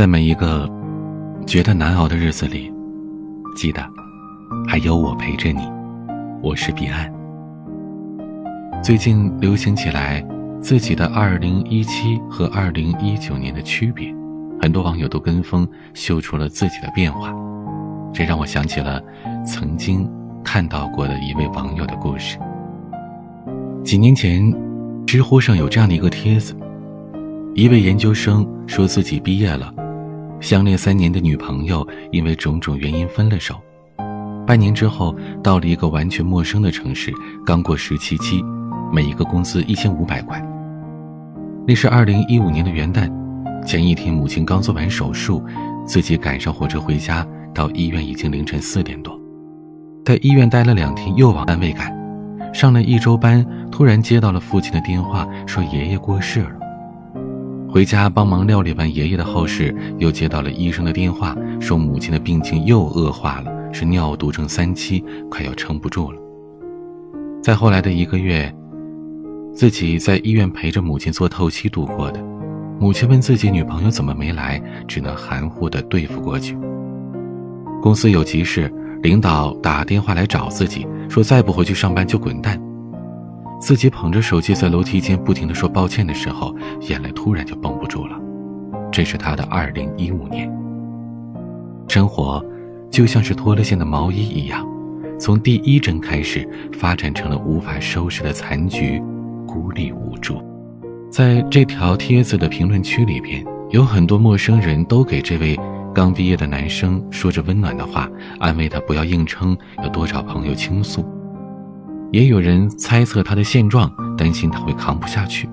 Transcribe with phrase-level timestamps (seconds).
[0.00, 0.66] 在每一个
[1.46, 2.72] 觉得难熬的日子里，
[3.54, 3.86] 记得
[4.66, 5.60] 还有我陪着你。
[6.42, 7.12] 我是彼岸。
[8.82, 10.26] 最近流行起来
[10.58, 14.10] 自己的2017和2019年的区别，
[14.62, 17.34] 很多网友都跟风秀出了自己的变化，
[18.10, 19.02] 这让我想起了
[19.44, 20.10] 曾经
[20.42, 22.38] 看到过的一位网友的故事。
[23.84, 24.50] 几年前，
[25.06, 26.56] 知乎上有这样的一个帖子：
[27.54, 29.70] 一位研究生说自己毕业了。
[30.40, 33.56] 相恋三年的女朋友因为种种原因分了手，
[34.46, 37.12] 半年之后到了一个完全陌生的城市，
[37.44, 38.42] 刚过实习期，
[38.90, 40.42] 每一个工资一千五百块。
[41.68, 43.10] 那是二零一五年的元旦，
[43.66, 45.44] 前一天母亲刚做完手术，
[45.84, 49.20] 自己赶上火车回家，到医院已经凌晨四点多，
[50.06, 51.94] 在医院待了两天，又往单位赶，
[52.54, 56.59] 上了一周班，突然接到了父亲的电话，说爷爷过世了。
[57.70, 66.18] 回家帮忙料理完爷爷的后事，又接到了医生的电话，说母亲的病情又恶化了，是尿毒症三期，快要撑不住了。
[67.40, 68.52] 在后来的一个月，
[69.54, 72.20] 自己在医院陪着母亲做透析度过的。
[72.80, 76.58] 母亲问自己女朋友怎么没来，只能含糊的对付过去。
[77.80, 78.68] 公司有急事，
[79.02, 82.60] 领导打电话来找自己，说再不回去上班就滚蛋。
[83.60, 86.54] 自己捧着手机在楼梯间不停的说抱歉的时候，
[86.88, 88.18] 眼泪突然就绷不住了。
[88.90, 90.50] 这是他的二零一五年。
[91.86, 92.44] 生活
[92.90, 94.66] 就像是脱了线的毛衣一样，
[95.18, 99.00] 从第一针开始发展成了无法收拾的残局，
[99.46, 100.42] 孤立无助。
[101.10, 105.58] 在这条帖子的评论区里边，有很多陌生人都给这位
[105.94, 111.04] 刚毕业的男生说着温暖的话，安慰他不要硬撑，要多找朋友倾诉。
[112.12, 115.48] 也有人猜测他的现状，担心他会扛不下去。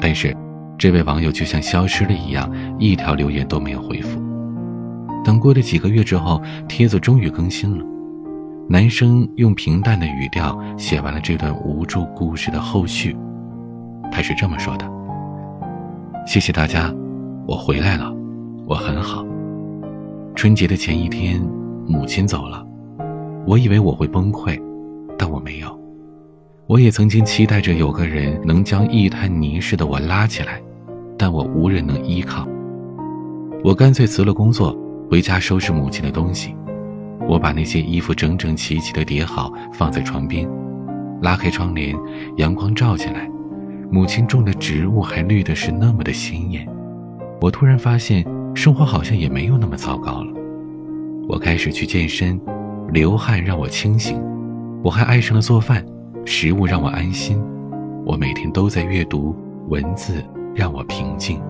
[0.00, 0.34] 但是，
[0.78, 4.22] 这位网友就像消失了一样，一条留言都没有回复。
[5.22, 7.84] 等过了几个月之后，帖子终于更新了。
[8.66, 13.14] 男生用平淡的语调写完了这段无助故事的后续。
[14.10, 14.90] 他是这么说的
[16.26, 16.90] ：“谢谢大家，
[17.46, 18.10] 我回来了，
[18.66, 19.22] 我很好。
[20.34, 21.42] 春节的前一天，
[21.86, 22.66] 母亲走了，
[23.46, 24.58] 我以为我会崩溃。”
[25.16, 25.73] 但我没有，
[26.66, 30.62] 我也曾经期待着有个人能将一滩泥似的我拉起来，
[31.18, 32.48] 但我无人能依靠。
[33.62, 34.74] 我干脆辞了工作，
[35.10, 36.56] 回家收拾母亲的东西。
[37.28, 40.48] 我把那些衣服整整齐齐地叠好，放在床边，
[41.20, 41.94] 拉开窗帘，
[42.38, 43.30] 阳光照进来，
[43.90, 46.66] 母亲种的植物还绿的是那么的鲜艳。
[47.42, 48.24] 我突然发现，
[48.54, 50.32] 生活好像也没有那么糟糕了。
[51.28, 52.40] 我开始去健身，
[52.90, 54.18] 流汗让我清醒。
[54.82, 55.84] 我还爱上了做饭，
[56.24, 57.42] 食物让我安心。
[58.04, 59.34] 我每天都在阅读，
[59.68, 60.24] 文字
[60.54, 61.40] 让我平静。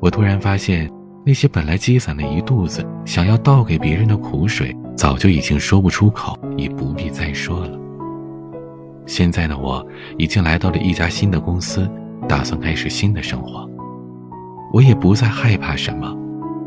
[0.00, 0.90] 我突然发现，
[1.24, 7.78] 那些本来积攒了一肚子想要倒给别人的苦水，早就已经说不出口，也不必再说了。
[9.06, 9.86] 现在的我
[10.18, 11.90] 已经来到了一家新的公司，
[12.28, 13.68] 打算开始新的生活。
[14.72, 16.14] 我也不再害怕什么，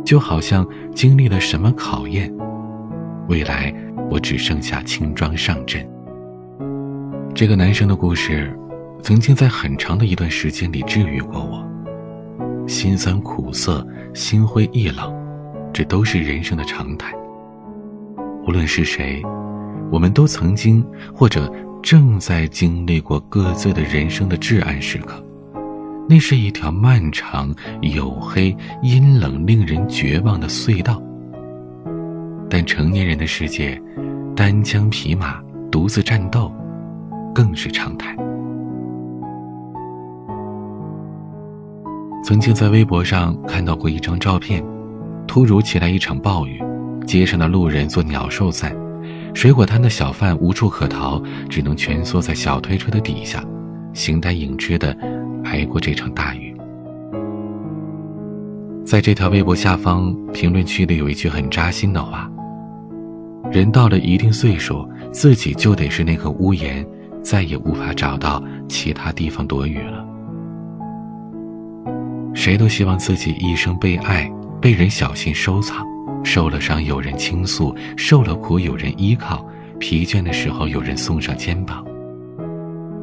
[0.03, 2.33] 就好像经历了什么考验，
[3.27, 3.73] 未来。
[4.11, 5.87] 我只剩下轻装上阵。
[7.35, 8.53] 这个男生的故事，
[9.01, 11.65] 曾经在很长的一段时间里治愈过我。
[12.67, 15.13] 心酸苦涩、心灰意冷，
[15.71, 17.13] 这都是人生的常态。
[18.45, 19.21] 无论是谁，
[19.91, 21.51] 我们都曾经或者
[21.81, 25.23] 正在经历过各自的人生的至暗时刻。
[26.09, 31.01] 那是一条漫长、黝黑、阴冷、令人绝望的隧道。
[32.49, 33.81] 但成年人的世界，
[34.35, 35.39] 单枪匹马、
[35.71, 36.51] 独自战斗，
[37.39, 38.13] 更是常态。
[42.21, 44.61] 曾经在微博上看到过一张照片，
[45.25, 46.61] 突如其来一场暴雨，
[47.07, 48.75] 街上的路人做鸟兽散，
[49.33, 53.41] 水果摊的小贩无处可逃，只能蜷缩在小推车的底下，
[53.93, 54.93] 形单影只的
[55.45, 56.53] 挨过这场大雨。
[58.85, 62.29] 在这条微博下方评论区里有一句很扎心的话。
[63.49, 66.85] 人到了一定岁数，自己就得是那个屋檐，
[67.21, 70.05] 再也无法找到其他地方躲雨了。
[72.33, 74.31] 谁都希望自己一生被爱，
[74.61, 75.85] 被人小心收藏，
[76.23, 79.45] 受了伤有人倾诉，受了苦有人依靠，
[79.79, 81.85] 疲倦的时候有人送上肩膀。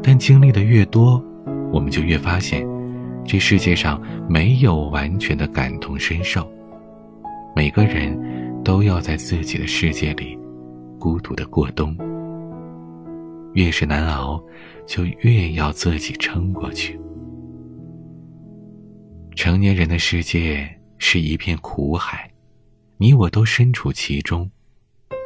[0.03, 1.23] 但经历的越多，
[1.73, 2.67] 我们就越发现，
[3.25, 6.49] 这世界上没有完全的感同身受，
[7.55, 8.37] 每个人。
[8.67, 10.37] 都要在自己的世界里
[10.99, 11.97] 孤独的过冬。
[13.57, 14.39] 越是难熬，
[14.87, 17.01] 就越要自己撑过去。
[19.35, 20.69] 成年人的世界
[20.99, 22.31] 是一片苦海，
[22.99, 24.51] 你我都身处其中，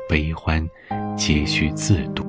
[0.09, 0.65] 悲欢
[1.17, 2.25] 皆需自度。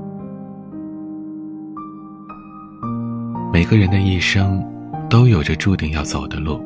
[3.53, 4.59] 每个人的一生，
[5.07, 6.59] 都有着注定要走的路，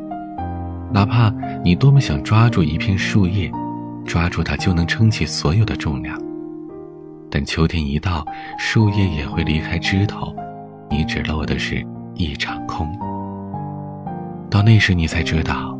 [0.93, 1.29] 哪怕
[1.61, 3.51] 你多么想抓住一片树叶，
[4.05, 6.17] 抓住它就能撑起所有的重量，
[7.35, 8.25] 但秋天一到，
[8.57, 10.33] 树叶也会离开枝头，
[10.89, 12.87] 你只落的是一场空。
[14.49, 15.77] 到那时，你才知道，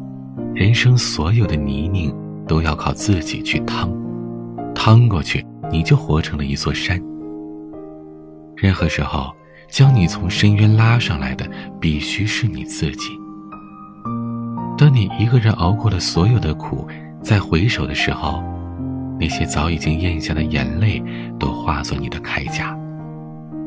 [0.53, 2.13] 人生所有的泥泞
[2.45, 3.89] 都要靠自己去趟，
[4.75, 7.01] 趟过去，你就活成了一座山。
[8.57, 9.31] 任何时候。
[9.67, 11.45] 将你从深渊拉上来的，
[11.81, 13.09] 必须是你自己。
[14.77, 16.87] 当你一个人熬过了所有的苦，
[17.21, 18.43] 再回首的时候，
[19.19, 21.01] 那些早已经咽下的眼泪，
[21.39, 22.75] 都化作你的铠甲；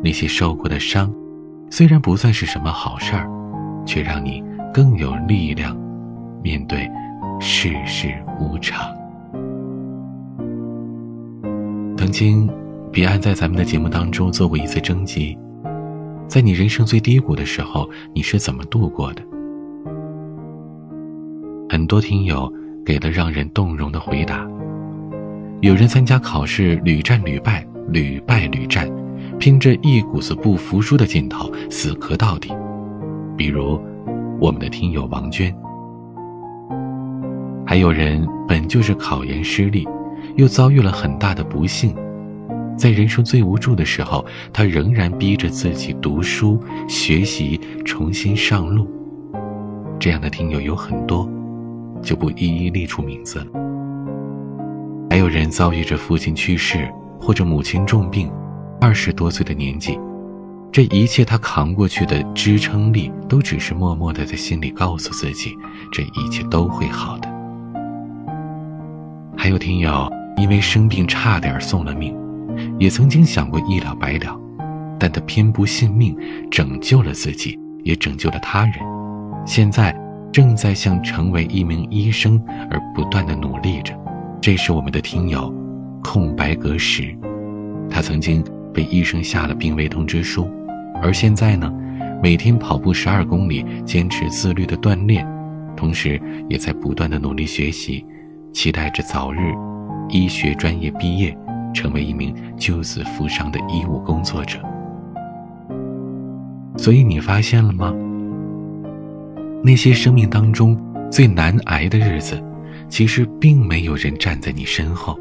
[0.03, 1.13] 那些受过的伤，
[1.71, 3.27] 虽然不算是什么好事儿，
[3.87, 4.43] 却让你
[4.73, 5.77] 更有力量
[6.43, 6.89] 面对
[7.41, 8.95] 世事无常。
[11.97, 12.49] 曾经，
[12.93, 15.37] 彼岸在咱们的节目当中做过一次征集。
[16.29, 19.23] 在你人生最低谷的时候，你是怎么度过的？
[21.71, 22.53] 很多听友
[22.85, 24.47] 给了让人动容的回答。
[25.61, 28.89] 有人参加考试屡战屡败，屡败屡战，
[29.41, 32.55] 拼着一股子不服输的劲头，死磕到底。
[33.37, 33.81] 比如，
[34.41, 35.53] 我们的听友王娟。
[37.67, 39.85] 还有人本就是考研失利，
[40.37, 41.93] 又遭遇了很大的不幸。
[42.77, 46.57] 在人生最无助的时候，他仍然逼着自己读书
[46.89, 48.89] 学习，重新上路。
[49.99, 51.29] 这样的听友有很多，
[52.01, 53.47] 就不一一列出名字了。
[55.11, 58.31] 还有人遭遇着父亲去世或者母亲重病，
[58.81, 59.99] 二十多岁的年纪，
[60.71, 65.55] 这一切他扛过去的支撑力，都只是默默的在心里告诉自己，
[65.93, 67.29] 这一切都会好的。
[69.37, 72.17] 还有听友因为生病差点送了命。
[72.77, 74.37] 也曾经想过一了百了，
[74.99, 76.17] 但他偏不信命，
[76.51, 78.75] 拯救了自己，也拯救了他人。
[79.47, 79.95] 现在
[80.33, 83.95] 正在向成为一名医生而不断的努力着。
[84.41, 85.53] 这是我们的听友，
[86.03, 87.17] 空白格时，
[87.91, 88.43] 他曾经
[88.73, 90.49] 被医生下了病危通知书，
[91.03, 91.73] 而现在呢，
[92.23, 95.27] 每天跑步十二公里，坚持自律的锻炼，
[95.77, 98.05] 同时也在不断的努力学习，
[98.53, 99.53] 期待着早日
[100.09, 101.37] 医学专业毕业。
[101.75, 104.59] 成为一名救死扶伤的医务工作者，
[106.79, 107.95] 所以你发现了吗？
[109.63, 110.77] 那些生命当中
[111.11, 112.43] 最难挨的日子，
[112.89, 115.19] 其实并没有人站在你身后，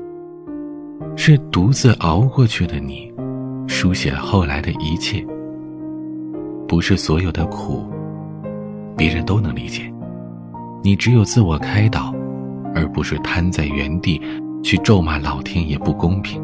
[1.15, 3.11] 是独自熬过去的你，
[3.67, 5.25] 书写了后来的一切。
[6.67, 7.85] 不是所有的苦，
[8.97, 9.93] 别人都能理解，
[10.83, 12.13] 你只有自我开导，
[12.73, 14.21] 而不是瘫在原地
[14.63, 16.41] 去咒骂老天爷不公平。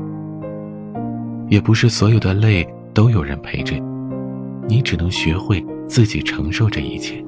[1.50, 3.76] 也不是所有的泪都有人陪着
[4.68, 7.24] 你，你只能学会自己承受这一切，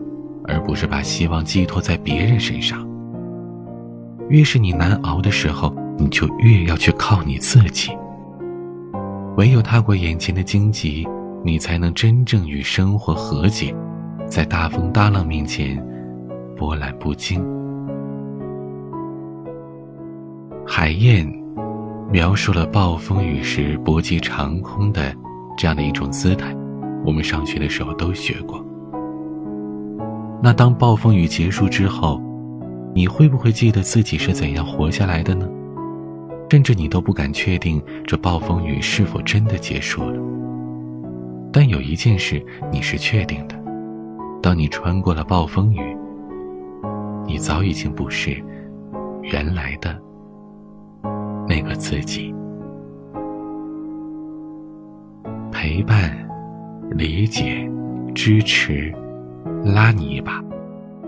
[0.45, 2.84] 而不是把希望寄托在别人身上。
[4.29, 7.91] 越是你难熬的时候，你就越要去靠你自己。
[9.37, 11.07] 唯有踏过眼前的荆棘，
[11.43, 13.75] 你才能真正与生活和解，
[14.27, 15.83] 在大风大浪面前
[16.55, 17.45] 波澜不惊。
[20.65, 21.27] 海燕。
[22.11, 25.11] 描述了暴风雨时搏击长空的
[25.57, 26.55] 这样的一种姿态，
[27.03, 28.63] 我们上学的时候都学过。
[30.41, 32.21] 那当暴风雨结束之后，
[32.95, 35.45] 你会不会记得自己是怎样活下来的呢？
[36.49, 40.17] 甚至你都不敢确定这暴风雨是否真的结束了。
[41.51, 43.55] 但有一件事你是确定的：
[44.41, 45.81] 当你穿过了暴风雨，
[47.27, 48.41] 你早已经不是
[49.23, 49.93] 原来的。
[51.49, 52.33] 那个自己，
[55.51, 56.17] 陪伴、
[56.91, 57.69] 理解、
[58.13, 58.89] 支持、
[59.65, 60.41] 拉你一把，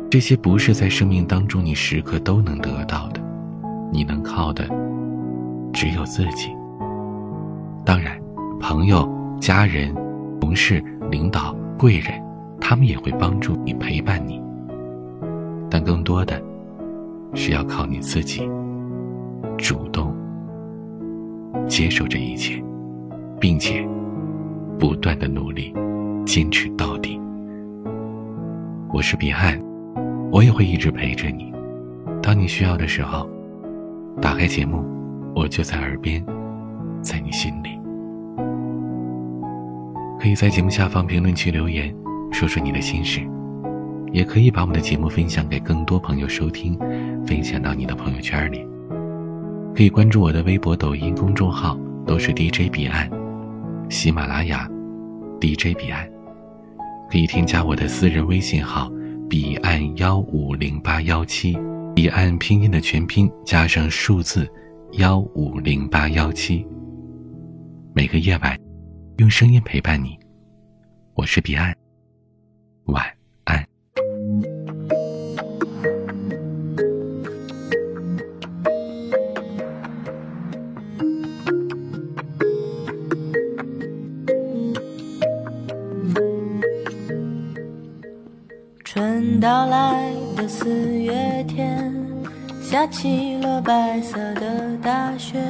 [0.10, 3.22] 这些不是在生命当中你时刻都能得到的，
[3.92, 4.66] 你能靠的
[5.74, 6.50] 只有自己。
[7.86, 8.18] 当然，
[8.60, 9.08] 朋友、
[9.40, 9.94] 家人、
[10.40, 12.22] 同事、领导、贵人，
[12.60, 14.42] 他们也会帮助你、陪伴你，
[15.70, 16.42] 但更多的
[17.34, 18.50] 是要靠你自己，
[19.58, 20.16] 主动。
[21.68, 22.64] 接受这一切，
[23.42, 23.86] 并且
[24.80, 25.74] 不断的努力，
[26.26, 27.20] 坚持到底。
[28.94, 29.60] 我是彼岸，
[30.38, 31.52] 我也会一直陪着你。
[32.22, 33.28] 当你需要的时候，
[34.22, 34.86] 打开节目，
[35.36, 36.24] 我就在耳边，
[37.02, 37.70] 在你心里。
[40.20, 41.92] 可以在节目下方评论区留言，
[42.32, 43.20] 说说你的心事，
[44.12, 46.78] 也可以把我们的节目分享给更多朋友收听，
[47.26, 48.64] 分享到你的朋友圈里。
[49.76, 51.76] 可以关注我的微博、抖音公众号，
[52.06, 53.10] 都是 DJ 彼岸，
[53.90, 54.70] 喜马拉雅
[55.42, 56.08] DJ 彼岸。
[57.10, 58.92] 可以添加我的私人微信号：
[59.30, 61.58] 彼岸幺五零八幺七，
[61.94, 64.48] 彼岸拼音的全拼加上数字
[64.94, 66.66] 幺五零八幺七。
[67.94, 68.58] 每个夜晚，
[69.18, 70.18] 用声音陪伴你。
[71.14, 71.76] 我是彼岸，
[72.86, 73.04] 晚
[89.48, 91.90] 到来的四月天，
[92.62, 95.42] 下起了白色的大雪。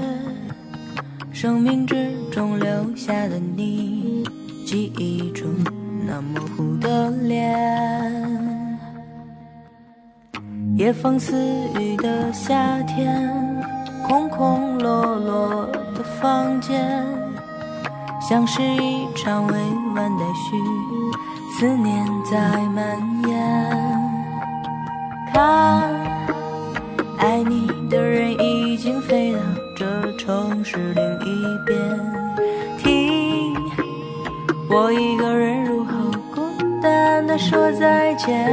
[1.34, 4.24] 生命之中留下的你，
[4.68, 5.48] 记忆中
[6.06, 7.60] 那模糊的脸。
[10.76, 11.36] 夜风似
[11.80, 13.28] 雨的夏天，
[14.08, 17.04] 空空落落的房间，
[18.22, 19.54] 像是一场未
[19.96, 20.56] 完待续，
[21.58, 22.38] 思念在
[22.68, 23.37] 蔓延。
[25.34, 25.92] 看，
[27.20, 29.40] 爱你的人已经飞到。
[29.76, 31.78] 这城市另一边，
[32.80, 33.54] 听
[34.70, 36.42] 我一个人如何孤
[36.82, 38.50] 单的说再见。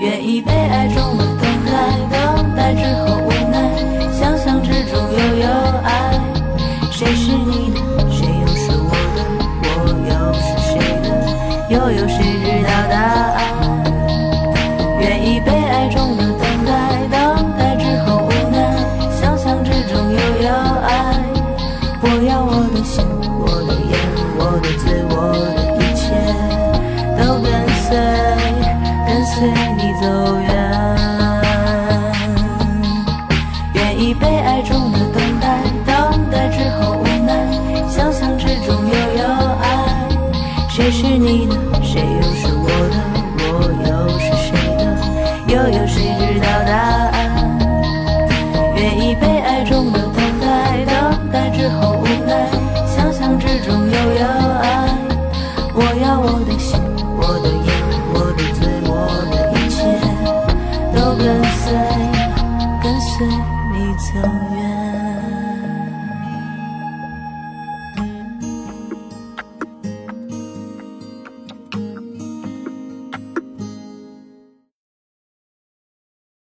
[0.00, 1.72] 愿意被爱中的等待，
[2.10, 3.54] 等待之后无奈，
[4.12, 4.99] 想象之中